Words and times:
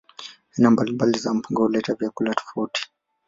Aina 0.57 0.71
mbalimbali 0.71 1.19
za 1.19 1.33
mpunga 1.33 1.63
huleta 1.63 1.93
vyakula 1.95 2.33
tofauti. 2.33 2.91